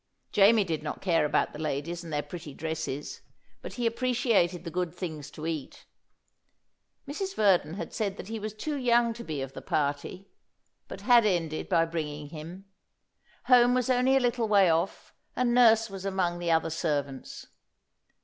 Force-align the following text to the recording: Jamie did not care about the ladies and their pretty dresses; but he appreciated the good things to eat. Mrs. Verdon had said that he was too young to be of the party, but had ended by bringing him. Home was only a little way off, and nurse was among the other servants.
Jamie 0.31 0.63
did 0.63 0.81
not 0.81 0.99
care 0.99 1.25
about 1.25 1.53
the 1.53 1.59
ladies 1.59 2.03
and 2.03 2.11
their 2.11 2.23
pretty 2.23 2.55
dresses; 2.55 3.21
but 3.61 3.73
he 3.73 3.85
appreciated 3.85 4.63
the 4.63 4.71
good 4.71 4.95
things 4.95 5.29
to 5.29 5.45
eat. 5.45 5.85
Mrs. 7.07 7.35
Verdon 7.35 7.75
had 7.75 7.93
said 7.93 8.17
that 8.17 8.27
he 8.27 8.39
was 8.39 8.51
too 8.51 8.75
young 8.77 9.13
to 9.13 9.23
be 9.23 9.43
of 9.43 9.53
the 9.53 9.61
party, 9.61 10.27
but 10.87 11.01
had 11.01 11.23
ended 11.23 11.69
by 11.69 11.85
bringing 11.85 12.29
him. 12.29 12.65
Home 13.43 13.75
was 13.75 13.91
only 13.91 14.17
a 14.17 14.19
little 14.19 14.47
way 14.47 14.71
off, 14.71 15.13
and 15.35 15.53
nurse 15.53 15.87
was 15.87 16.03
among 16.03 16.39
the 16.39 16.49
other 16.49 16.71
servants. 16.71 17.45